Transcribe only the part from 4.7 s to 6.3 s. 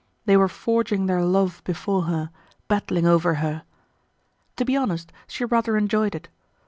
honest, she rather enjoyed it.